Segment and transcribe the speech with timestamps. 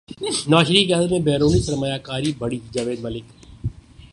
[0.47, 3.23] نواز شریف کی قیادت میں بیرونی سرمایہ کاری بڑھی جاوید ملک